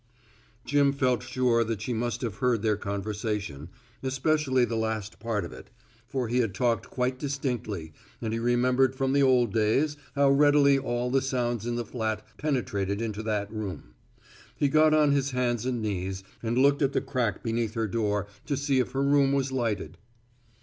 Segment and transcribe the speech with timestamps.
[0.65, 3.69] Jim felt sure that she must have heard their conversation,
[4.01, 5.69] especially the last part of it,
[6.07, 10.75] for he had talked quite distinctly and he remembered from the old days how readily
[10.75, 13.93] all the sounds in the flat penetrated into that room.
[14.55, 18.25] He got on his hands and knees and looked at the crack beneath her door
[18.47, 19.99] to see if her room was lighted.